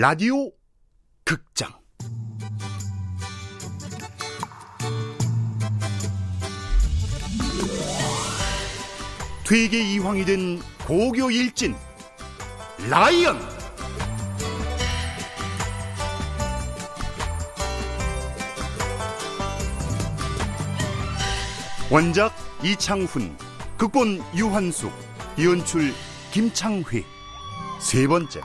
라디오 0.00 0.50
극장. 1.26 1.70
퇴계 9.46 9.92
이황이 9.92 10.24
된 10.24 10.58
고교 10.86 11.30
일진 11.30 11.74
라이언! 12.88 13.38
원작 21.90 22.32
이창훈 22.62 23.36
극본 23.76 24.22
유한숙 24.34 24.90
연출 25.38 25.92
김창휘. 26.30 27.04
세 27.82 28.06
번째 28.06 28.40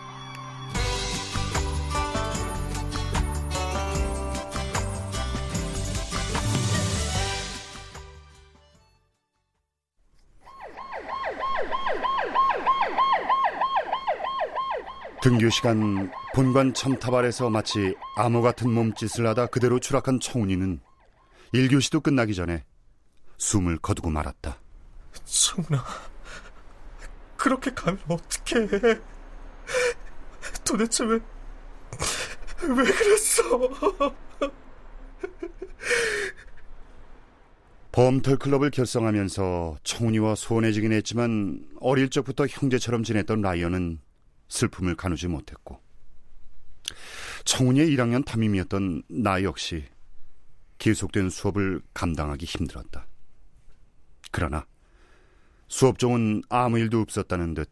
등교 15.26 15.50
시간 15.50 16.12
본관 16.36 16.76
첨탑 16.76 17.12
아래서 17.12 17.50
마치 17.50 17.96
암호 18.16 18.44
같은 18.44 18.72
몸짓을 18.72 19.26
하다 19.26 19.48
그대로 19.48 19.80
추락한 19.80 20.20
청운이는 20.20 20.80
1교시도 21.52 22.04
끝나기 22.04 22.36
전에 22.36 22.64
숨을 23.38 23.80
거두고 23.80 24.12
말았다. 24.12 24.60
청운아, 25.24 25.84
그렇게 27.38 27.74
가면 27.74 28.00
어떡해. 28.08 29.00
도대체 30.64 31.06
왜, 31.06 31.20
왜 32.62 32.84
그랬어? 32.84 33.42
범털 37.92 38.38
클럽을 38.38 38.70
결성하면서 38.70 39.78
청운이와 39.84 40.36
소원해지긴 40.36 40.92
했지만 40.92 41.66
어릴 41.80 42.12
적부터 42.12 42.46
형제처럼 42.46 43.02
지냈던 43.02 43.42
라이언은 43.42 44.05
슬픔을 44.48 44.96
가누지 44.96 45.28
못했고 45.28 45.82
청운이의 47.46 47.90
1학년 47.90 48.26
담임이었던 48.26 49.04
나 49.10 49.44
역시 49.44 49.86
계속된 50.78 51.30
수업을 51.30 51.82
감당하기 51.94 52.46
힘들었다. 52.46 53.08
그러나 54.32 54.66
수업 55.68 55.98
중은 55.98 56.44
아무 56.50 56.80
일도 56.80 57.00
없었다는 57.02 57.54
듯 57.54 57.72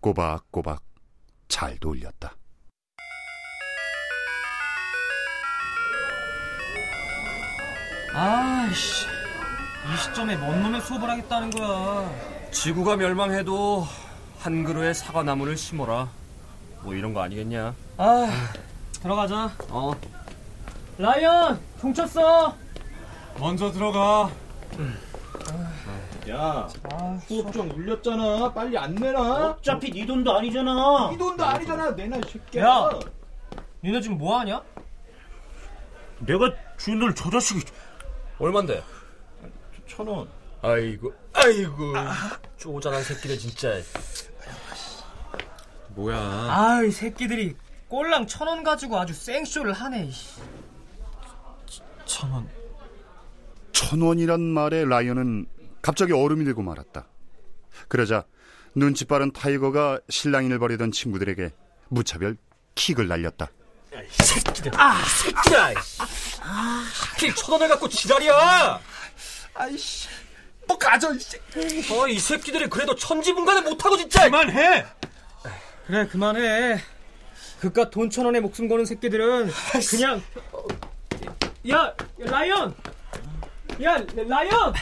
꼬박꼬박 0.00 0.82
잘 1.48 1.78
돌렸다. 1.78 2.36
아이씨, 8.16 9.06
이 9.06 9.96
시점에 9.96 10.36
뭔 10.36 10.62
놈의 10.62 10.80
수업을 10.82 11.10
하겠다는 11.10 11.50
거야. 11.50 12.50
지구가 12.52 12.96
멸망해도 12.96 13.84
한 14.44 14.62
그루의 14.62 14.92
사과나무를 14.92 15.56
심어라. 15.56 16.06
뭐 16.82 16.92
이런 16.92 17.14
거 17.14 17.22
아니겠냐? 17.22 17.74
아, 17.96 18.26
들어가자. 19.00 19.50
어. 19.70 19.90
라이언, 20.98 21.58
종 21.80 21.94
쳤어. 21.94 22.54
먼저 23.38 23.72
들어가. 23.72 24.30
야, 26.28 26.68
수업장 27.26 27.70
울렸잖아. 27.70 28.52
빨리 28.52 28.76
안 28.76 28.94
내놔. 28.94 29.52
어차피 29.52 29.90
네 29.90 30.04
돈도 30.04 30.36
아니잖아. 30.36 31.10
이 31.14 31.16
돈도 31.16 31.42
아니잖아. 31.42 31.92
내놔, 31.92 32.18
이 32.18 32.22
새끼야. 32.30 32.64
야. 32.66 32.90
니네 33.82 34.02
지금 34.02 34.18
뭐 34.18 34.38
하냐? 34.40 34.62
내가 36.18 36.52
걸저 36.78 37.30
자식이 37.30 37.64
얼만데? 38.38 38.84
천 39.88 40.06
원. 40.06 40.28
아이고, 40.60 41.14
아이고. 41.32 41.94
쪼잔한 42.58 43.02
새끼들 43.02 43.38
진짜. 43.38 43.70
뭐야? 45.94 46.16
아이 46.50 46.90
새끼들이 46.90 47.56
꼴랑 47.88 48.26
천 48.26 48.48
원 48.48 48.62
가지고 48.64 48.98
아주 48.98 49.12
생쇼를 49.14 49.72
하네. 49.72 50.10
천 52.06 52.30
원. 52.30 52.48
천 53.72 54.00
원이란 54.00 54.40
말에 54.40 54.84
라이언은 54.84 55.46
갑자기 55.82 56.12
얼음이 56.12 56.44
되고 56.44 56.62
말았다. 56.62 57.06
그러자 57.88 58.24
눈치 58.74 59.04
빠른 59.04 59.32
타이거가 59.32 60.00
실랑이를 60.08 60.58
벌이던 60.58 60.92
친구들에게 60.92 61.50
무차별 61.88 62.36
킥을 62.74 63.06
날렸다. 63.08 63.48
새끼들. 64.10 64.72
아, 64.74 65.00
새끼야. 65.04 65.72
하필 66.40 67.34
천 67.36 67.52
원을 67.52 67.68
갖고 67.68 67.88
지랄이야. 67.88 68.80
아이씨. 69.54 70.08
뭐 70.66 70.76
가져, 70.78 71.14
이 71.14 71.18
새끼. 71.20 71.92
어, 71.92 72.08
이 72.08 72.18
새끼들이 72.18 72.68
그래도 72.68 72.96
천지분간을 72.96 73.62
못하고 73.62 73.96
진짜. 73.96 74.24
그만해. 74.24 74.84
그래 75.86 76.06
그만해. 76.06 76.78
그깟 77.60 77.90
돈 77.90 78.10
천 78.10 78.26
원에 78.26 78.40
목숨 78.40 78.68
거는 78.68 78.84
새끼들은 78.84 79.48
그냥 79.90 80.22
야 81.70 81.94
라이언, 82.18 82.74
야 83.82 83.96
라이언. 84.28 84.74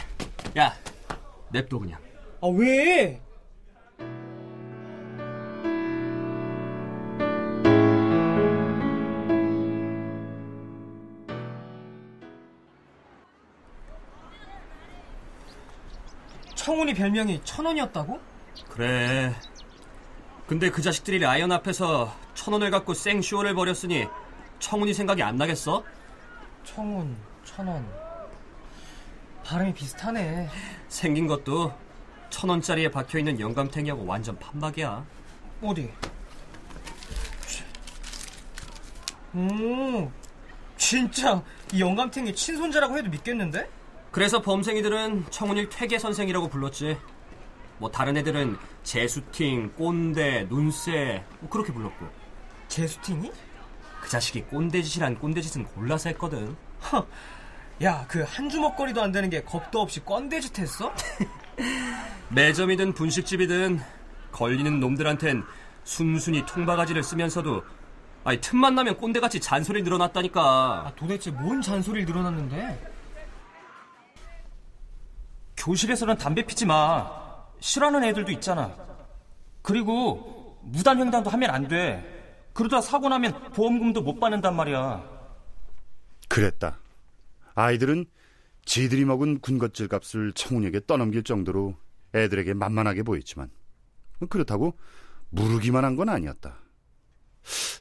야, 0.57 0.75
냅둬 1.51 1.79
그냥. 1.79 1.99
아 2.41 2.47
왜? 2.47 3.21
청운이 16.55 16.93
별명이 16.93 17.41
천원이었다고? 17.43 18.19
그래. 18.69 19.33
근데 20.47 20.69
그 20.69 20.81
자식들이 20.81 21.19
라이언 21.19 21.51
앞에서 21.51 22.13
천 22.33 22.53
원을 22.53 22.69
갖고 22.69 22.93
생쇼를 22.93 23.53
벌였으니 23.55 24.07
청운이 24.59 24.93
생각이 24.93 25.23
안 25.23 25.37
나겠어? 25.37 25.83
청운, 26.63 27.15
천 27.45 27.67
원. 27.67 27.85
발음이 29.43 29.73
비슷하네. 29.73 30.49
생긴 30.87 31.27
것도 31.27 31.73
천 32.29 32.49
원짜리에 32.49 32.89
박혀 32.89 33.19
있는 33.19 33.39
영감탱이하고 33.39 34.05
완전 34.05 34.37
판박이야. 34.39 35.05
어디? 35.61 35.91
음, 39.35 40.11
진짜 40.77 41.41
이 41.71 41.81
영감탱이 41.81 42.35
친손자라고 42.35 42.97
해도 42.97 43.09
믿겠는데? 43.09 43.69
그래서 44.11 44.41
범생이들은 44.41 45.25
청운일 45.31 45.69
퇴계 45.69 45.97
선생이라고 45.97 46.47
불렀지. 46.49 46.97
뭐 47.79 47.89
다른 47.91 48.15
애들은 48.17 48.57
재수팅, 48.83 49.73
꼰대, 49.75 50.47
눈새 50.49 51.23
뭐 51.39 51.49
그렇게 51.49 51.73
불렀고. 51.73 52.07
제수팅이? 52.67 53.31
그 54.01 54.09
자식이 54.09 54.43
꼰대짓이란 54.43 55.19
꼰대짓은 55.19 55.65
골라서 55.65 56.09
했거든. 56.09 56.55
허, 56.91 57.05
야, 57.83 58.05
그 58.07 58.23
한 58.23 58.49
주먹거리도 58.49 59.01
안 59.01 59.11
되는 59.11 59.29
게 59.29 59.43
겁도 59.43 59.81
없이 59.81 59.99
꼰대짓 60.01 60.59
했어? 60.59 60.93
매점이든 62.29 62.93
분식집이든 62.93 63.79
걸리는 64.31 64.79
놈들한텐 64.79 65.43
순순히 65.83 66.45
통바가지를 66.45 67.03
쓰면서도 67.03 67.63
아니 68.23 68.39
틈만 68.39 68.73
나면 68.75 68.97
꼰대같이 68.97 69.39
잔소리 69.39 69.83
늘어났다니까. 69.83 70.41
아, 70.87 70.91
도대체 70.95 71.29
뭔 71.31 71.61
잔소리를 71.61 72.05
늘어났는데? 72.05 72.91
교실에서는 75.57 76.17
담배 76.17 76.45
피지 76.45 76.65
마. 76.65 77.22
싫어하는 77.63 78.03
애들도 78.03 78.29
있잖아. 78.33 78.75
그리고 79.61 80.59
무단 80.63 80.99
횡단도 80.99 81.29
하면 81.29 81.49
안 81.49 81.69
돼. 81.69 82.49
그러다 82.51 82.81
사고 82.81 83.07
나면 83.07 83.51
보험금도 83.53 84.01
못 84.01 84.19
받는단 84.19 84.53
말이야. 84.53 85.01
그랬다. 86.27 86.77
아이들은 87.55 88.05
지들이 88.65 89.05
먹은 89.05 89.39
군것질 89.39 89.87
값을 89.87 90.33
청운에게 90.33 90.81
떠넘길 90.87 91.23
정도로 91.23 91.75
애들에게 92.13 92.53
만만하게 92.53 93.03
보였지만 93.03 93.49
그렇다고 94.29 94.77
무르기만 95.29 95.85
한 95.85 95.95
건 95.95 96.09
아니었다. 96.09 96.57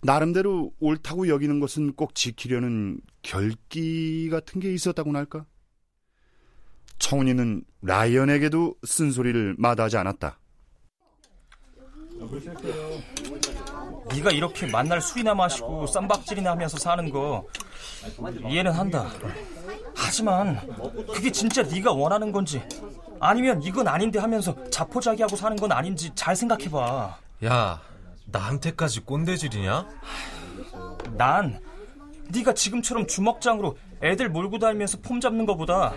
나름대로 0.02 0.72
옳다고 0.78 1.26
여기는 1.26 1.58
것은 1.58 1.94
꼭 1.94 2.14
지키려는 2.14 3.00
결기 3.22 4.28
같은 4.30 4.60
게 4.60 4.72
있었다고나 4.72 5.18
할까? 5.18 5.44
청운이는 7.02 7.64
라이언에게도 7.82 8.76
쓴소리를 8.86 9.56
마다하지 9.58 9.96
않았다. 9.96 10.38
네가 14.14 14.30
이렇게 14.30 14.66
만날 14.66 15.00
술이나 15.00 15.34
마시고 15.34 15.88
쌈박질이나 15.88 16.52
하면서 16.52 16.78
사는 16.78 17.10
거 17.10 17.44
이해는 18.48 18.70
한다. 18.70 19.08
하지만 19.96 20.60
그게 21.12 21.32
진짜 21.32 21.62
네가 21.62 21.92
원하는 21.92 22.30
건지 22.30 22.62
아니면 23.18 23.60
이건 23.62 23.88
아닌데 23.88 24.20
하면서 24.20 24.54
자포자기하고 24.70 25.34
사는 25.34 25.56
건 25.56 25.72
아닌지 25.72 26.12
잘 26.14 26.36
생각해봐. 26.36 27.18
야, 27.44 27.82
나한테까지 28.26 29.00
꼰대질이냐? 29.00 29.88
난 31.18 31.60
네가 32.28 32.54
지금처럼 32.54 33.08
주먹장으로 33.08 33.76
애들 34.02 34.28
몰고 34.30 34.58
다니면서 34.58 34.98
폼 35.00 35.20
잡는 35.20 35.46
거보다. 35.46 35.94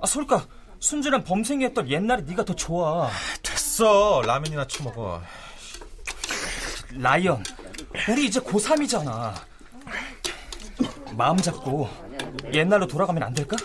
아 0.00 0.06
솔까 0.06 0.46
순진한 0.78 1.24
범생이 1.24 1.64
했던 1.64 1.88
옛날에 1.90 2.22
네가 2.22 2.44
더 2.44 2.54
좋아. 2.54 3.10
됐어. 3.42 4.22
라면이나 4.24 4.66
처먹어. 4.66 5.20
라이언 6.92 7.42
우리 8.08 8.26
이제 8.26 8.40
고3이잖아. 8.40 9.34
마음 11.16 11.36
잡고 11.36 11.88
옛날로 12.52 12.86
돌아가면 12.86 13.22
안 13.22 13.34
될까? 13.34 13.56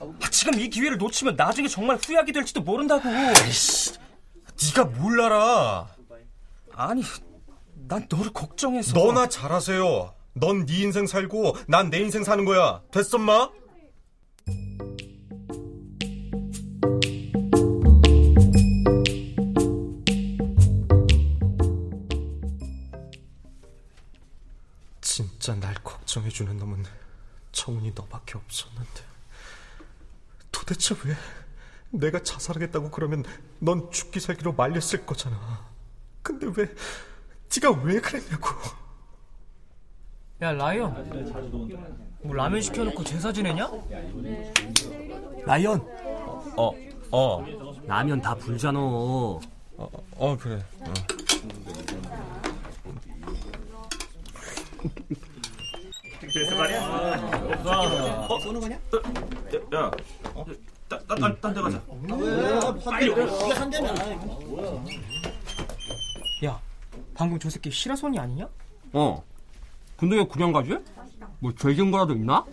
아, 0.00 0.30
지금 0.30 0.58
이 0.58 0.68
기회를 0.70 0.96
놓치면 0.96 1.36
나중에 1.36 1.68
정말 1.68 1.96
후회하게 1.96 2.32
될지도 2.32 2.62
모른다고. 2.62 3.02
네가 3.08 4.84
뭘 4.96 5.20
알아 5.20 5.88
아니 6.74 7.02
난 7.74 8.06
너를 8.08 8.32
걱정해서. 8.32 8.92
너나 8.98 9.28
잘하세요 9.28 10.14
넌 10.40 10.66
네 10.66 10.82
인생 10.82 11.06
살고 11.06 11.56
난 11.66 11.90
내 11.90 11.98
인생 11.98 12.24
사는 12.24 12.44
거야. 12.44 12.82
됐어 12.92 13.18
마? 13.18 13.50
진짜 25.00 25.54
날 25.54 25.74
걱정해주는 25.82 26.56
놈은 26.56 26.84
청운이 27.52 27.92
너밖에 27.94 28.36
없었는데. 28.36 29.04
도대체 30.52 30.94
왜 31.04 31.16
내가 31.90 32.22
자살하겠다고 32.22 32.90
그러면 32.90 33.24
넌 33.58 33.90
죽기 33.90 34.20
살기로 34.20 34.52
말렸을 34.52 35.06
거잖아. 35.06 35.66
근데 36.22 36.46
왜 36.56 36.74
네가 37.54 37.82
왜 37.82 38.00
그랬냐고 38.00 38.48
야 40.40 40.52
라이언 40.52 40.94
뭐 42.22 42.34
라면 42.34 42.60
시켜놓고 42.60 43.02
제사 43.02 43.32
지내냐? 43.32 43.70
라이언, 45.44 45.80
어, 46.56 46.72
어, 47.10 47.44
라면 47.86 48.20
다 48.20 48.34
불잖아. 48.34 48.78
어, 48.78 49.40
어 50.16 50.36
그래. 50.36 50.62
어. 50.80 50.92
야, 59.74 59.90
딴, 60.88 61.06
딴, 61.06 61.40
딴데 61.40 61.60
가자. 61.62 61.82
야 66.44 66.60
방금 67.14 67.38
저 67.38 67.50
새끼 67.50 67.70
시라손이 67.70 68.18
아니냐? 68.18 68.48
어. 68.92 69.22
근데 69.98 70.16
왜 70.16 70.24
그냥 70.26 70.52
가지? 70.52 70.76
뭐 71.40 71.52
죄진 71.54 71.90
거라도 71.90 72.14
있나? 72.14 72.44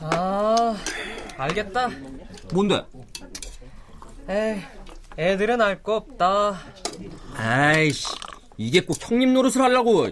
아 0.00 0.76
알겠다 1.38 1.88
뭔데? 2.52 2.84
에이 4.28 4.60
애들은 5.18 5.60
알 5.62 5.82
거 5.82 5.96
없다 5.96 6.58
아이씨, 7.36 8.06
이게 8.56 8.80
꼭 8.80 8.96
형님 9.00 9.32
노릇을 9.34 9.62
하려고. 9.62 10.08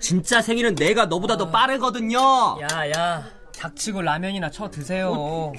진짜 0.00 0.40
생일은 0.40 0.74
내가 0.76 1.06
너보다 1.06 1.36
더 1.36 1.50
빠르거든요. 1.50 2.18
야 2.60 2.90
야 2.90 3.24
닥치고 3.58 4.02
라면이나 4.02 4.48
쳐 4.50 4.70
드세요 4.70 5.52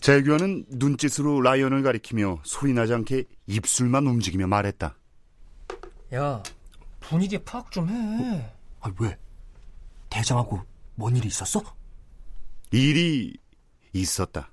재규어는 0.00 0.64
눈짓으로 0.70 1.42
라이언을 1.42 1.82
가리키며 1.82 2.38
소리나지 2.44 2.94
않게 2.94 3.24
입술만 3.46 4.06
움직이며 4.06 4.46
말했다. 4.46 4.94
야 6.14 6.42
분위기 7.12 7.36
파악 7.36 7.70
좀해 7.70 8.50
아, 8.80 8.90
왜? 8.98 9.18
대장하고 10.08 10.62
뭔 10.94 11.14
일이 11.14 11.28
있었어? 11.28 11.62
일이 12.70 13.36
있었다. 13.92 14.50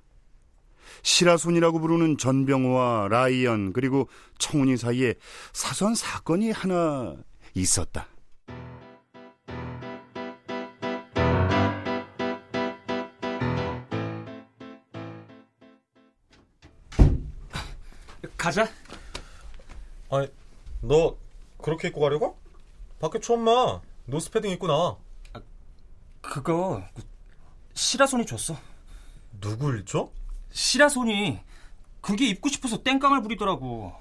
시라손이라고 1.02 1.80
부르는 1.80 2.18
전병호와 2.18 3.08
라이언 3.08 3.72
그리고 3.72 4.10
청운이 4.36 4.76
사이에 4.76 5.14
사소한 5.54 5.94
사건이 5.94 6.50
하나 6.50 7.16
있었다. 7.54 8.06
가자 18.36 18.68
아니, 20.10 20.28
너 20.82 21.16
그렇게 21.56 21.88
입고 21.88 22.00
가려고? 22.00 22.39
밖에 23.00 23.18
추운 23.18 23.42
마. 23.42 23.80
노스패딩 24.04 24.50
입고 24.52 24.66
나와. 24.66 24.96
그거 26.20 26.82
그, 26.94 27.02
시라손이 27.74 28.26
줬어 28.26 28.54
누굴 29.40 29.84
줘? 29.86 30.10
시라손이 30.52 31.40
그게 32.02 32.26
입고 32.28 32.48
싶어서 32.50 32.82
땡깡을 32.82 33.22
부리더라고 33.22 33.92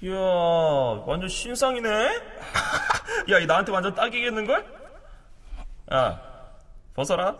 이야, 0.00 0.14
완전 0.14 1.28
신상이네? 1.28 1.88
야, 3.32 3.38
이 3.40 3.46
나한테 3.46 3.72
완전 3.72 3.92
딱이겠는걸? 3.96 4.78
야, 5.92 6.22
벗어라. 6.94 7.36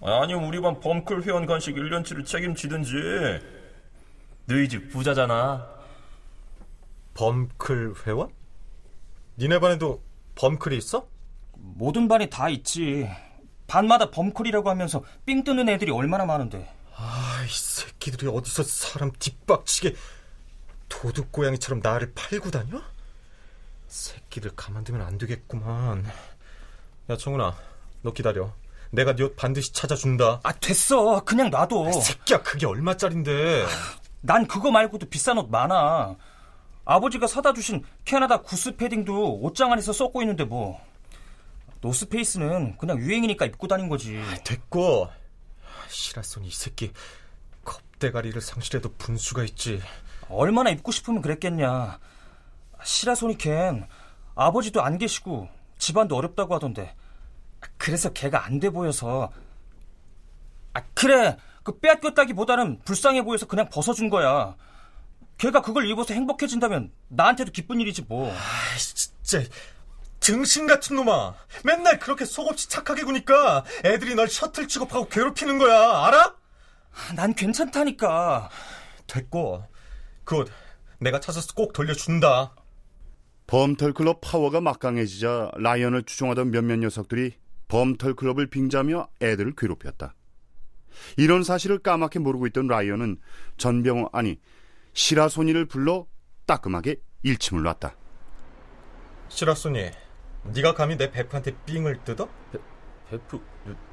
아니면 0.00 0.44
우리 0.44 0.60
반 0.60 0.78
범클 0.78 1.24
회원 1.24 1.44
간식 1.46 1.74
1년치를 1.74 2.24
책임지든지. 2.24 2.92
너희 4.46 4.68
집 4.68 4.90
부자잖아. 4.92 5.77
범클 7.18 7.94
회원? 8.06 8.30
니네 9.38 9.58
반에도 9.58 10.04
범클이 10.36 10.76
있어? 10.76 11.08
모든 11.56 12.06
반이 12.06 12.30
다 12.30 12.48
있지 12.48 13.10
반마다 13.66 14.12
범클이라고 14.12 14.70
하면서 14.70 15.02
삥 15.26 15.42
뜨는 15.42 15.68
애들이 15.68 15.90
얼마나 15.90 16.24
많은데 16.24 16.72
아, 16.94 17.44
이 17.44 17.50
새끼들이 17.50 18.28
어디서 18.28 18.62
사람 18.62 19.10
뒷박치게 19.18 19.96
도둑 20.88 21.32
고양이처럼 21.32 21.80
나를 21.82 22.12
팔고 22.14 22.52
다녀? 22.52 22.80
새끼들 23.88 24.52
가만두면 24.54 25.02
안 25.02 25.18
되겠구만. 25.18 26.04
야, 27.10 27.16
청훈아, 27.16 27.56
너 28.02 28.12
기다려. 28.12 28.52
내가 28.90 29.14
네옷 29.14 29.34
반드시 29.36 29.72
찾아준다. 29.72 30.40
아 30.42 30.52
됐어 30.52 31.24
그냥 31.24 31.50
놔둬 31.50 31.92
새끼야, 32.00 32.42
그게 32.42 32.66
얼마짜린데? 32.66 33.66
난 34.20 34.46
그거 34.46 34.70
말고도 34.70 35.08
비싼 35.08 35.38
옷 35.38 35.48
많아 35.50 36.16
아버지가 36.88 37.26
사다 37.26 37.52
주신 37.52 37.84
캐나다 38.06 38.40
구스 38.40 38.74
패딩도 38.74 39.40
옷장 39.40 39.70
안에서 39.70 39.92
썩고 39.92 40.22
있는데 40.22 40.44
뭐. 40.44 40.80
노스페이스는 41.82 42.78
그냥 42.78 42.98
유행이니까 42.98 43.44
입고 43.44 43.68
다닌 43.68 43.90
거지. 43.90 44.18
됐고. 44.42 45.06
시라손이 45.88 46.48
이 46.48 46.50
새끼. 46.50 46.90
겁대가리를 47.62 48.40
상실해도 48.40 48.94
분수가 48.94 49.44
있지. 49.44 49.82
얼마나 50.30 50.70
입고 50.70 50.90
싶으면 50.90 51.20
그랬겠냐. 51.20 52.00
시라소니 52.82 53.36
걘 53.36 53.86
아버지도 54.34 54.80
안 54.80 54.96
계시고 54.96 55.46
집안도 55.76 56.16
어렵다고 56.16 56.54
하던데. 56.54 56.96
그래서 57.76 58.14
걔가 58.14 58.46
안 58.46 58.60
돼 58.60 58.70
보여서. 58.70 59.30
아 60.72 60.82
그래. 60.94 61.36
그 61.62 61.78
빼앗겼다기보다는 61.80 62.80
불쌍해 62.86 63.24
보여서 63.24 63.44
그냥 63.44 63.68
벗어준 63.68 64.08
거야 64.08 64.56
걔가 65.38 65.62
그걸 65.62 65.88
입어서 65.88 66.14
행복해진다면 66.14 66.92
나한테도 67.08 67.52
기쁜 67.52 67.80
일이지 67.80 68.02
뭐 68.08 68.30
아이, 68.30 68.78
진짜. 68.78 69.42
등신 70.20 70.66
같은 70.66 70.96
놈아. 70.96 71.34
맨날 71.64 71.98
그렇게 72.00 72.24
속없이 72.24 72.68
착하게 72.68 73.04
구니까 73.04 73.64
애들이 73.84 74.14
널 74.14 74.28
셔틀 74.28 74.66
취급하고 74.68 75.08
괴롭히는 75.08 75.58
거야. 75.58 76.04
알아? 76.06 76.34
난 77.14 77.34
괜찮다니까 77.34 78.50
됐고. 79.06 79.64
그 80.24 80.36
옷 80.36 80.50
내가 80.98 81.20
찾아서 81.20 81.54
꼭 81.54 81.72
돌려준다. 81.72 82.54
범털클럽 83.46 84.20
파워가 84.20 84.60
막강해지자 84.60 85.52
라이언을 85.56 86.02
추종하던 86.02 86.50
몇몇 86.50 86.76
녀석들이 86.80 87.34
범털클럽을 87.68 88.48
빙자며 88.50 89.08
애들을 89.22 89.54
괴롭혔다. 89.56 90.14
이런 91.16 91.44
사실을 91.44 91.78
까맣게 91.78 92.18
모르고 92.18 92.46
있던 92.48 92.66
라이언은 92.66 93.18
전병호 93.56 94.10
아니 94.12 94.40
시라소니를 94.92 95.66
불러 95.66 96.06
따끔하게 96.46 96.96
일침을 97.22 97.62
놨다. 97.62 97.94
시라소니, 99.28 99.90
네가 100.44 100.74
감히 100.74 100.96
내 100.96 101.10
베프한테 101.10 101.54
삥을 101.66 102.02
뜯어? 102.04 102.28
베프, 103.10 103.40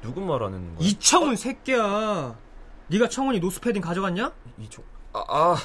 누, 0.02 0.14
구 0.14 0.20
말하는 0.20 0.74
거야? 0.76 0.86
이청훈 0.86 1.36
새끼야 1.36 2.38
네가 2.88 3.08
청훈이 3.08 3.40
노스패딩 3.40 3.82
가져갔냐? 3.82 4.32
이쪽. 4.58 4.84
아, 5.12 5.24
아, 5.28 5.56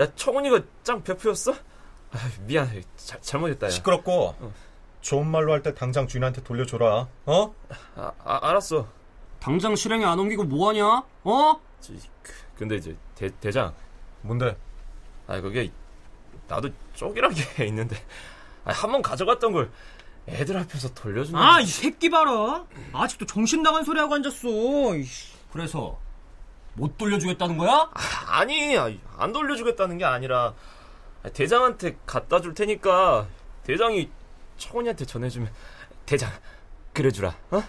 야, 0.00 0.14
청훈이가 0.14 0.60
짱 0.82 1.02
베프였어? 1.02 1.52
아, 1.52 2.18
미안, 2.46 2.68
자, 2.96 3.18
잘못했다, 3.20 3.66
야. 3.66 3.70
시끄럽고. 3.70 4.34
좋은 5.00 5.26
말로 5.26 5.52
할 5.52 5.62
때 5.62 5.74
당장 5.74 6.06
주인한테 6.08 6.42
돌려줘라. 6.42 7.08
어? 7.26 7.54
아, 7.96 8.12
아, 8.24 8.48
알았어. 8.48 8.88
당장 9.40 9.76
실행에 9.76 10.04
안 10.04 10.18
옮기고 10.18 10.44
뭐하냐? 10.44 11.04
어? 11.24 11.60
지, 11.80 11.98
그, 12.22 12.32
근데 12.56 12.76
이제 12.76 12.96
대, 13.14 13.30
대장, 13.38 13.72
뭔데? 14.22 14.56
아 15.26 15.40
그게 15.40 15.70
나도 16.48 16.70
쪽이란 16.94 17.32
게 17.34 17.64
있는데 17.66 17.96
한 18.64 18.90
번 18.90 19.02
가져갔던 19.02 19.52
걸 19.52 19.70
애들 20.26 20.56
앞에서 20.58 20.92
돌려주면 20.92 21.42
아, 21.42 21.60
이 21.60 21.66
새끼 21.66 22.10
봐라. 22.10 22.64
아직도 22.92 23.24
정신 23.24 23.62
나간 23.62 23.82
소리 23.84 23.98
하고 23.98 24.14
앉았어. 24.14 24.94
이씨. 24.96 25.32
그래서 25.50 25.98
못 26.74 26.98
돌려주겠다는 26.98 27.56
거야? 27.56 27.90
아, 27.94 28.38
아니 28.38 28.76
안 29.16 29.32
돌려주겠다는 29.32 29.96
게 29.98 30.04
아니라 30.04 30.52
대장한테 31.32 31.96
갖다 32.04 32.40
줄 32.42 32.54
테니까 32.54 33.26
대장이 33.64 34.10
청훈이한테 34.58 35.04
전해주면 35.06 35.50
대장 36.06 36.30
그려주라 36.92 37.34
어? 37.50 37.62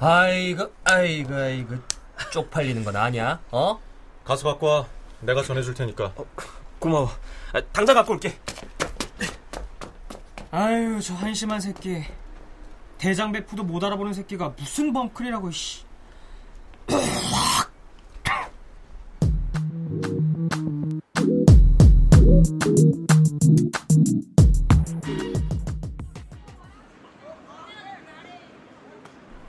아이고 0.00 0.72
아이고 0.84 1.34
아이고 1.34 1.74
쪽팔리는 2.32 2.84
건 2.84 2.96
아니야 2.96 3.40
어? 3.50 3.80
가서 4.24 4.48
갖고 4.48 4.66
와. 4.66 4.86
내가 5.20 5.42
전해줄 5.42 5.74
테니까. 5.74 6.14
고마워 6.78 7.08
아, 7.52 7.60
당장 7.72 7.94
갖고 7.96 8.12
올게 8.12 8.38
아유, 10.50 10.98
저 11.02 11.14
한심한 11.14 11.60
새끼. 11.60 12.04
대장 12.96 13.32
백프도 13.32 13.64
못 13.64 13.84
알아보는 13.84 14.14
새끼가 14.14 14.54
무슨 14.58 14.92
범클이라고, 14.94 15.50
씨. 15.50 15.84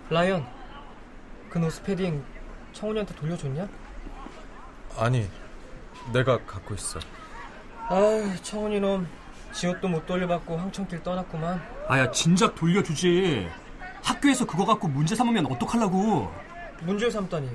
라이언, 0.10 0.46
그 1.50 1.60
노스패딩 1.60 2.24
청훈이한테 2.74 3.16
돌려줬냐? 3.16 3.70
아니, 4.98 5.30
내가 6.12 6.38
갖고 6.46 6.74
있어. 6.75 7.00
아유, 7.89 8.32
청훈이 8.44 8.80
놈. 8.80 9.08
지옷도 9.51 9.88
못 9.88 10.06
돌려받고 10.06 10.58
황천길 10.58 11.01
떠났구만. 11.04 11.62
아야 11.88 12.10
진작 12.12 12.54
돌려주지 12.54 13.50
학교에서 14.04 14.46
그거 14.46 14.63
갖고 14.66 14.88
문제 14.88 15.16
삼으면 15.16 15.48
어떡하려고 15.48 16.32
문제 16.82 17.10
삼다니. 17.10 17.50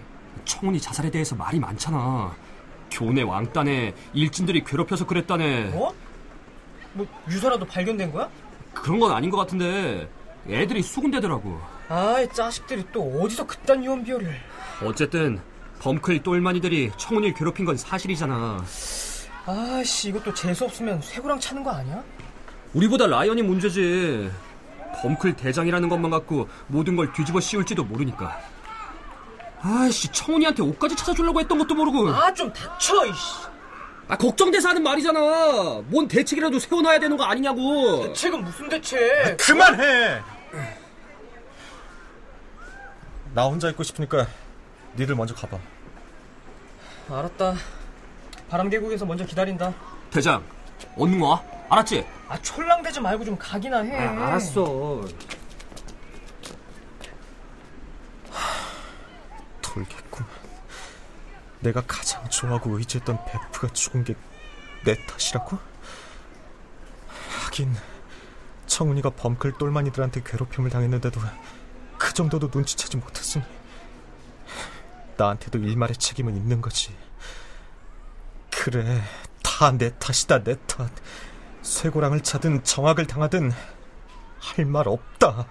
청훈이 0.44 0.80
자살에 0.80 1.08
대해서 1.10 1.36
말이 1.36 1.60
많잖아 1.60 2.34
교내 2.90 3.22
왕따네 3.22 3.94
일진들이 4.12 4.64
괴롭혀서 4.64 5.06
그랬다네 5.06 5.66
뭐? 5.66 5.94
뭐 6.92 7.06
유서라도 7.28 7.64
발견된 7.64 8.10
거야? 8.12 8.28
그런 8.74 8.98
건 8.98 9.12
아닌 9.12 9.30
것 9.30 9.36
같은데 9.36 10.08
애들이 10.48 10.82
수군대더라고 10.82 11.60
아이 11.88 12.28
자식들이 12.28 12.84
또 12.92 13.20
어디서 13.22 13.46
그딴 13.46 13.84
유언비어를 13.84 14.34
어쨌든 14.84 15.40
범클 15.84 16.22
똘마니들이 16.22 16.92
청훈이를 16.96 17.34
괴롭힌 17.34 17.66
건 17.66 17.76
사실이잖아. 17.76 18.64
아씨 19.44 20.08
이것도 20.08 20.32
재수 20.32 20.64
없으면 20.64 21.02
쇠고랑 21.02 21.38
차는 21.38 21.62
거 21.62 21.72
아니야? 21.72 22.02
우리보다 22.72 23.06
라이언이 23.06 23.42
문제지. 23.42 24.30
범클 25.02 25.36
대장이라는 25.36 25.90
것만 25.90 26.10
갖고 26.10 26.48
모든 26.68 26.96
걸 26.96 27.12
뒤집어 27.12 27.38
씌울지도 27.38 27.84
모르니까. 27.84 28.40
아이씨 29.60 30.08
청훈이한테 30.08 30.62
옷까지 30.62 30.96
찾아주려고 30.96 31.38
했던 31.40 31.58
것도 31.58 31.74
모르고. 31.74 32.08
아 32.08 32.32
좀 32.32 32.50
닥쳐 32.50 33.04
이씨. 33.04 33.44
아, 34.08 34.16
걱정돼서 34.16 34.70
하는 34.70 34.82
말이잖아. 34.82 35.82
뭔 35.86 36.08
대책이라도 36.08 36.58
세워놔야 36.60 36.98
되는 37.00 37.14
거 37.14 37.24
아니냐고. 37.24 38.06
대책은 38.06 38.42
무슨 38.42 38.70
대책? 38.70 39.36
그만해! 39.38 40.22
나 43.34 43.44
혼자 43.44 43.68
있고 43.68 43.82
싶으니까 43.82 44.26
니들 44.96 45.14
먼저 45.14 45.34
가봐. 45.34 45.58
알았다 47.08 47.54
바람계곡에서 48.50 49.04
먼저 49.06 49.24
기다린다 49.24 49.72
대장 50.10 50.42
얼른 50.96 51.20
와 51.20 51.42
알았지? 51.68 52.06
아 52.28 52.38
촐랑대지 52.40 53.00
말고 53.00 53.24
좀 53.24 53.36
가기나 53.38 53.80
해 53.80 53.96
알았어 53.96 55.04
돌겠구만. 59.62 60.28
내가 61.60 61.82
가장 61.86 62.28
좋아하고 62.28 62.78
의지했던 62.78 63.18
베프가 63.26 63.68
죽은 63.72 64.04
게 64.04 64.14
내 64.84 64.94
탓이라고? 65.06 65.58
하긴 67.46 67.74
청훈이가 68.66 69.08
범클 69.10 69.52
똘마니들한테 69.52 70.22
괴롭힘을 70.22 70.68
당했는데도 70.68 71.22
그 71.96 72.12
정도도 72.12 72.50
눈치채지 72.52 72.98
못했으니 72.98 73.42
나한테도 75.16 75.58
일말의 75.58 75.96
책임은 75.96 76.36
있는 76.36 76.60
거지. 76.60 76.94
그래, 78.50 79.00
다 79.42 79.72
내 79.76 79.90
탓이다, 79.98 80.42
내 80.44 80.56
탓. 80.66 80.90
쇠고랑을 81.62 82.20
차든 82.20 82.64
정악을 82.64 83.06
당하든 83.06 83.50
할 84.38 84.64
말 84.66 84.86
없다. 84.88 85.48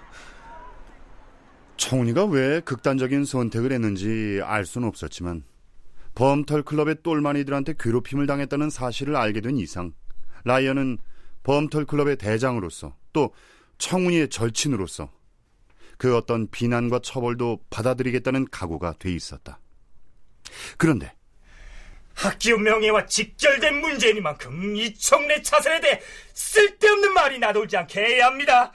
청훈이가 1.77 2.25
왜 2.25 2.59
극단적인 2.61 3.25
선택을 3.25 3.71
했는지 3.71 4.39
알 4.43 4.65
수는 4.65 4.87
없었지만 4.87 5.43
범털 6.15 6.61
클럽의 6.63 6.97
똘마니들한테 7.03 7.73
괴롭힘을 7.79 8.27
당했다는 8.27 8.69
사실을 8.69 9.15
알게 9.15 9.41
된 9.41 9.57
이상 9.57 9.93
라이언은 10.45 10.99
범털 11.41 11.85
클럽의 11.85 12.17
대장으로서 12.17 12.95
또 13.11 13.33
청훈이의 13.79 14.29
절친으로서 14.29 15.09
그 15.97 16.15
어떤 16.17 16.47
비난과 16.49 16.99
처벌도 16.99 17.59
받아들이겠다는 17.69 18.47
각오가 18.49 18.93
돼 18.99 19.11
있었다. 19.11 19.59
그런데 20.77 21.13
학교 22.15 22.57
명예와 22.57 23.05
직결된 23.07 23.81
문제이니만큼 23.81 24.75
이 24.75 24.93
청래 24.95 25.41
차선에 25.41 25.81
대해 25.81 25.99
쓸데없는 26.33 27.13
말이 27.13 27.39
나돌지 27.39 27.75
않게 27.77 27.99
해야 28.01 28.27
합니다. 28.27 28.71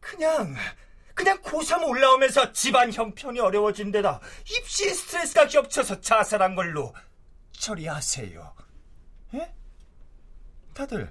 그냥 0.00 0.54
그냥 1.14 1.38
고3 1.42 1.86
올라오면서 1.88 2.52
집안 2.52 2.92
형편이 2.92 3.40
어려워진 3.40 3.90
데다 3.90 4.20
입시 4.58 4.92
스트레스가 4.94 5.48
겹쳐서 5.48 6.00
자살한 6.00 6.54
걸로 6.54 6.94
처리하세요. 7.52 8.54
예? 9.34 9.54
다들 10.74 11.10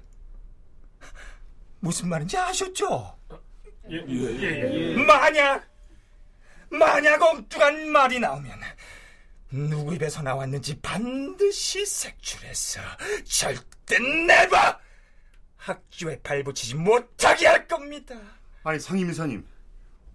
무슨 1.80 2.08
말인지 2.08 2.36
아셨죠? 2.36 3.18
만약 5.06 5.64
만약 6.68 7.22
엉뚱한 7.22 7.88
말이 7.88 8.18
나오면 8.18 8.60
누구 9.50 9.94
입에서 9.94 10.22
나왔는지 10.22 10.80
반드시 10.80 11.86
색출해서 11.86 12.80
절대 13.24 13.98
내봐 13.98 14.78
학교에 15.56 16.20
발붙이지 16.22 16.74
못하게 16.74 17.46
할 17.46 17.66
겁니다. 17.68 18.16
아니 18.64 18.80
상임이사님 18.80 19.46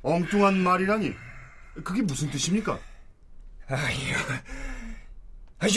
엉뚱한 0.02 0.58
말이라니 0.58 1.14
그게 1.84 2.02
무슨 2.02 2.30
뜻입니까? 2.30 2.80
아유, 3.68 4.14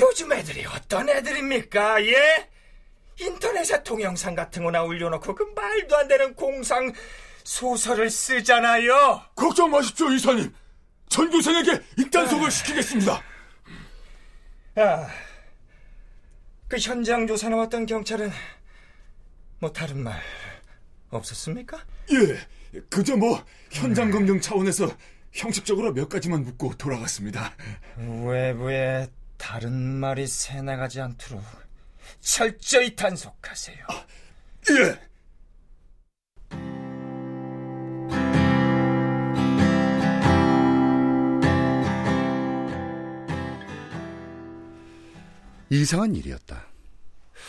요즘 0.00 0.32
애들이 0.32 0.64
어떤 0.66 1.08
애들입니까? 1.08 2.04
예? 2.04 2.50
인터넷에 3.20 3.82
동영상 3.84 4.34
같은 4.34 4.64
거나 4.64 4.82
올려놓고 4.82 5.34
그 5.34 5.44
말도 5.54 5.96
안 5.96 6.08
되는 6.08 6.34
공상 6.34 6.92
소설을 7.44 8.10
쓰잖아요. 8.10 9.22
걱정 9.36 9.70
마십시오, 9.70 10.10
이사님. 10.10 10.52
전교생에게 11.08 11.82
입단속을 11.98 12.50
시키겠습니다. 12.50 13.22
아, 14.76 15.06
그 16.66 16.76
현장 16.78 17.26
조사 17.26 17.48
나왔던 17.48 17.86
경찰은 17.86 18.32
뭐 19.60 19.72
다른 19.72 20.02
말 20.02 20.20
없었습니까? 21.10 21.78
예, 22.12 22.80
그저 22.90 23.16
뭐 23.16 23.44
현장 23.70 24.10
검증 24.10 24.40
차원에서 24.40 24.90
형식적으로 25.30 25.92
몇 25.92 26.08
가지만 26.08 26.42
묻고 26.42 26.74
돌아갔습니다. 26.76 27.54
외부에 27.96 29.06
다른 29.36 29.72
말이 29.72 30.26
새나가지 30.26 31.00
않도록 31.00 31.44
철저히 32.20 32.96
단속하세요. 32.96 33.86
예. 34.70 35.13
이상한 45.80 46.14
일이었다. 46.14 46.66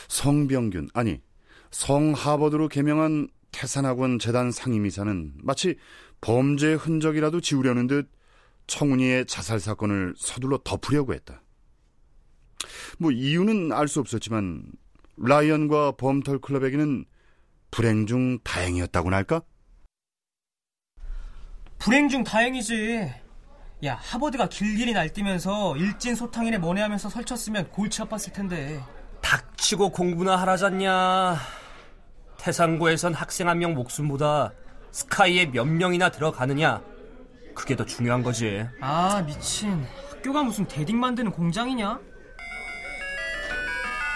성병균, 0.08 0.90
아니, 0.94 1.22
성하버드로 1.70 2.70
개명한 2.70 3.28
태산학원 3.52 4.18
재단 4.18 4.52
상임이사는 4.52 5.34
마치 5.44 5.78
범죄의 6.22 6.78
흔적이라도 6.78 7.40
지우려는 7.40 7.88
듯 7.88 8.10
청운이의 8.68 9.28
자살 9.28 9.60
사건을 9.60 10.16
서둘러 10.18 10.60
덮으려고 10.64 11.14
했다. 11.14 11.44
뭐 12.98 13.12
이유는 13.12 13.72
알 13.72 13.88
수 13.88 14.00
없었지만 14.00 14.72
라이언과 15.18 15.94
범털 15.94 16.40
클럽에게는 16.40 17.06
불행 17.70 18.08
중 18.08 18.40
다행이었다고나 18.40 19.18
할까? 19.18 19.42
불행 21.78 22.10
중 22.10 22.24
다행이지. 22.24 23.25
야, 23.84 24.00
하버드가 24.02 24.48
길길이 24.48 24.94
날뛰면서 24.94 25.76
일진 25.78 26.16
소탕인의 26.16 26.58
money 26.60 26.82
하면서 26.82 27.10
설쳤으면 27.10 27.70
골치 27.70 28.02
아팠을 28.02 28.34
텐데. 28.34 28.82
닥치고 29.22 29.90
공부나 29.90 30.36
하라잖냐. 30.38 31.38
태산고에선 32.38 33.14
학생 33.14 33.50
한 33.50 33.60
명 33.60 33.74
목숨보다 33.74 34.52
스카이에 34.92 35.48
몇 35.48 35.66
명이나 35.66 36.10
들어가느냐. 36.10 36.82
그게 37.54 37.76
더 37.76 37.86
중요한 37.86 38.24
거지. 38.24 38.66
아 38.82 39.22
미친 39.26 39.86
학교가 40.12 40.44
무슨 40.44 40.66
대딩 40.66 41.00
만드는 41.00 41.32
공장이냐? 41.32 42.00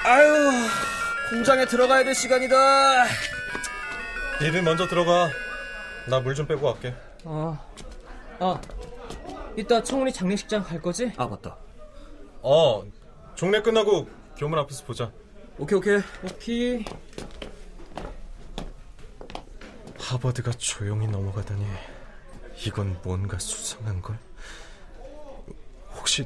아유, 0.06 0.52
공장에 1.30 1.66
들어가야 1.66 2.04
될 2.04 2.16
시간이다. 2.16 2.56
니들 4.42 4.62
먼저 4.64 4.88
들어가. 4.88 5.30
나 6.08 6.20
물 6.22 6.34
좀 6.34 6.48
빼고 6.48 6.74
갈게. 6.74 6.96
어, 7.26 7.58
아 8.40 8.60
이따 9.60 9.84
청훈이 9.84 10.14
장례식장 10.14 10.64
갈 10.64 10.82
거지? 10.82 11.12
아, 11.18 11.28
맞다. 11.28 11.58
어, 12.42 12.84
종례 13.36 13.62
끝나고 13.62 14.08
교문 14.38 14.58
앞에서 14.60 14.86
보자. 14.86 15.12
오케이, 15.58 15.78
오케이. 15.78 16.00
오케이 16.24 16.86
하버드가 19.98 20.52
조용히 20.52 21.08
넘어가다니 21.08 21.66
이건 22.66 22.98
뭔가 23.04 23.38
수상한 23.38 24.02
걸. 24.02 24.18
혹시 25.96 26.26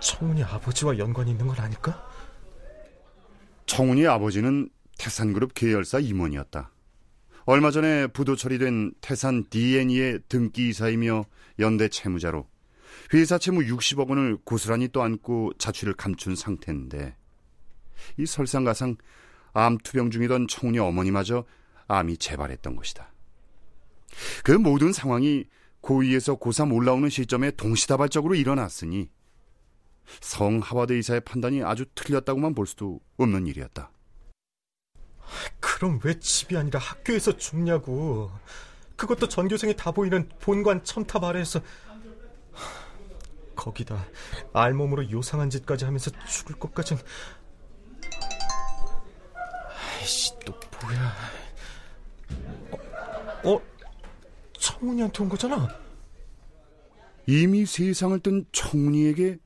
청훈이 0.00 0.42
아버지와 0.42 0.98
연관이 0.98 1.30
있는 1.30 1.46
건 1.46 1.58
아닐까? 1.60 2.04
청운이 3.66 4.06
아버지는 4.08 4.68
태산그룹 4.98 5.54
계열사 5.54 6.00
임원이었다. 6.00 6.72
얼마 7.44 7.70
전에 7.70 8.08
부도 8.08 8.36
처리된 8.36 8.92
태산 9.00 9.48
D&E의 9.48 10.20
등기 10.28 10.68
이사이며 10.68 11.24
연대 11.60 11.88
채무자로 11.88 12.46
회사 13.14 13.38
채무 13.38 13.60
60억 13.60 14.08
원을 14.08 14.38
고스란히 14.44 14.90
떠안고 14.90 15.52
자취를 15.58 15.94
감춘 15.94 16.34
상태인데 16.34 17.16
이 18.16 18.26
설상가상 18.26 18.96
암 19.52 19.78
투병 19.78 20.10
중이던 20.10 20.48
청운이 20.48 20.78
어머니마저 20.78 21.44
암이 21.88 22.16
재발했던 22.16 22.76
것이다. 22.76 23.12
그 24.44 24.52
모든 24.52 24.92
상황이 24.92 25.44
고2에서 25.82 26.38
고3 26.38 26.74
올라오는 26.74 27.08
시점에 27.08 27.50
동시다발적으로 27.52 28.34
일어났으니 28.34 29.10
성 30.20 30.58
하버드 30.58 30.92
이사의 30.94 31.20
판단이 31.22 31.62
아주 31.62 31.84
틀렸다고만 31.94 32.54
볼 32.54 32.66
수도 32.66 33.00
없는 33.16 33.46
일이었다. 33.46 33.90
그럼 35.60 36.00
왜 36.04 36.18
집이 36.18 36.56
아니라 36.56 36.78
학교에서 36.78 37.36
죽냐고. 37.36 38.30
그것도 38.96 39.28
전교생이 39.28 39.74
다 39.76 39.90
보이는 39.90 40.28
본관 40.40 40.84
첨탑 40.84 41.24
아래에서 41.24 41.60
거기다 43.62 44.06
알몸으로 44.52 45.10
요상한 45.10 45.50
짓까지 45.50 45.84
하면서 45.84 46.10
죽을 46.26 46.58
것까진 46.58 46.98
아이씨 49.98 50.32
또 50.44 50.52
뭐야 50.82 51.14
어? 53.44 53.50
어? 53.54 53.62
청훈이한테 54.58 55.22
온 55.22 55.28
거잖아 55.28 55.82
이미 57.26 57.64
세상을 57.66 58.18
뜬 58.20 58.44
청운이에게 58.52 59.38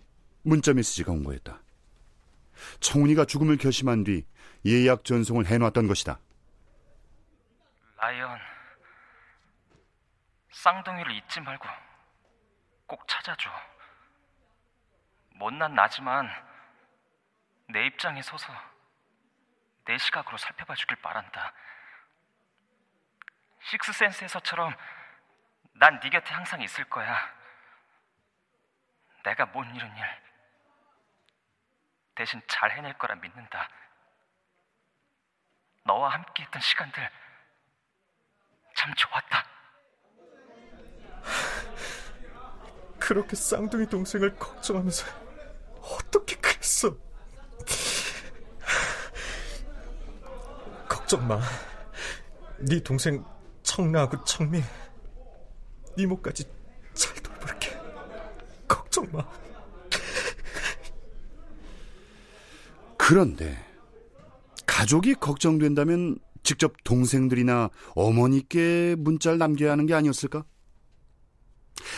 문자 0.43 0.73
메시지가 0.73 1.13
온 1.13 1.25
거였다. 1.25 1.61
청운이가 2.81 3.27
죽음을 3.27 3.59
결심한 3.59 4.05
뒤 4.05 4.25
예약 4.65 5.05
전송을 5.05 5.47
해놨던 5.47 5.87
것이다. 5.87 6.19
라이언, 7.99 8.39
쌍둥이를 10.53 11.17
잊지 11.17 11.41
말고 11.41 11.67
꼭 12.87 13.07
찾아줘. 13.09 13.51
못난 15.37 15.75
나지만 15.75 16.31
내 17.69 17.87
입장에 17.87 18.23
서서 18.23 18.53
내 19.85 19.99
시각으로 19.99 20.37
살펴봐 20.37 20.75
주길 20.75 20.97
바란다. 20.97 21.53
식스센스에서처럼 23.63 24.75
난 25.75 26.01
네 26.01 26.09
곁에 26.11 26.33
항상 26.33 26.63
있을 26.63 26.85
거야. 26.85 27.35
내가 29.25 29.47
못 29.47 29.65
이룬 29.65 29.97
일 29.97 30.23
대신 32.15 32.41
잘 32.47 32.71
해낼 32.71 32.97
거라 32.97 33.15
믿는다. 33.17 33.69
너와 35.85 36.11
함께 36.11 36.45
했던 36.45 36.63
시간들 36.63 37.11
참 38.75 38.95
좋았다. 38.95 39.47
그렇게 42.99 43.37
쌍둥이 43.37 43.87
동생을 43.87 44.37
걱정하면서 44.39 45.25
어떻게 45.91 46.37
그랬어? 46.37 46.97
걱정 50.89 51.27
마 51.27 51.41
네 52.59 52.81
동생 52.83 53.25
청라하고 53.63 54.25
청미 54.25 54.63
네 55.97 56.07
목까지 56.07 56.45
잘 56.95 57.15
돌볼게. 57.17 57.77
걱정 58.69 59.07
마. 59.13 59.27
그런데 62.97 63.57
가족이 64.67 65.15
걱정된다면 65.15 66.19
직접 66.43 66.73
동생들이나 66.85 67.71
어머니께 67.95 68.95
문자를 68.99 69.39
남겨야 69.39 69.73
하는 69.73 69.87
게 69.87 69.95
아니었을까? 69.95 70.45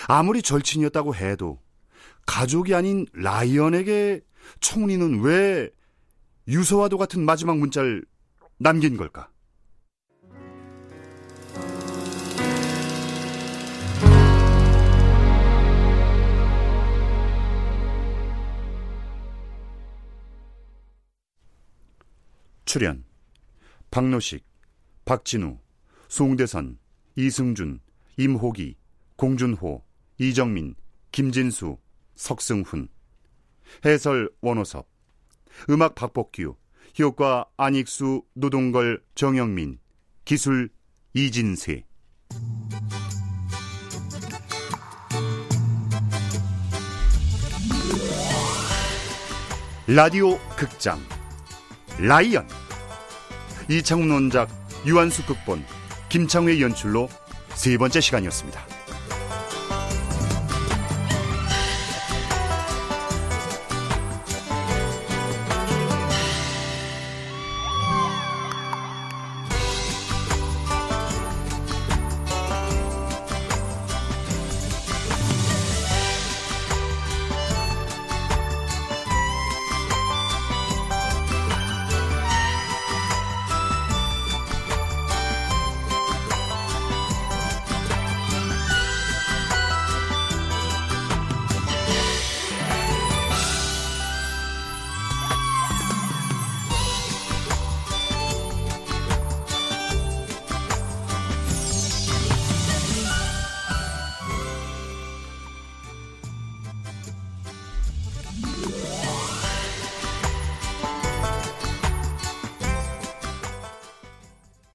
아무리 0.06 0.42
절친이었다고 0.42 1.14
해도 1.14 1.60
가족이 2.28 2.74
아닌 2.74 3.06
라이언에게 3.14 4.20
청운이는 4.60 5.22
왜 5.22 5.70
유서와도 6.46 6.98
같은 6.98 7.24
마지막 7.24 7.56
문자를 7.56 8.04
남긴 8.58 8.98
걸까? 8.98 9.30
출연 22.66 23.04
박노식, 23.90 24.44
박진우, 25.06 25.56
송대선, 26.08 26.78
이승준, 27.16 27.80
임호기, 28.18 28.76
공준호, 29.16 29.82
이정민, 30.18 30.74
김진수, 31.10 31.78
석승훈 32.18 32.88
해설 33.84 34.28
원호섭 34.40 34.86
음악 35.70 35.94
박복규 35.94 36.56
효과 36.98 37.46
안익수, 37.56 38.22
노동걸, 38.34 39.02
정영민 39.14 39.78
기술 40.24 40.68
이진세 41.14 41.84
라디오 49.86 50.38
극장 50.56 51.00
라이언 51.98 52.46
이창훈 53.70 54.10
원작 54.10 54.50
유한수 54.84 55.24
극본 55.24 55.64
김창회 56.08 56.60
연출로 56.60 57.08
세 57.54 57.76
번째 57.78 58.00
시간이었습니다. 58.00 58.77